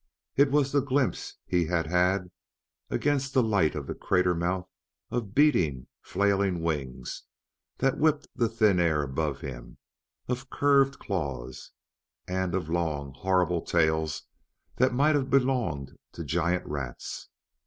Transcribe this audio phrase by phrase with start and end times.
[0.35, 2.31] It was the glimpse he had had
[2.89, 4.67] against the light of the crater mouth
[5.11, 7.21] of beating, flailing wings
[7.77, 9.77] that whipped the thin air above him;
[10.27, 11.69] of curved claws;
[12.27, 14.23] and of long, horrible tails
[14.77, 17.29] that might have belonged to giant rats.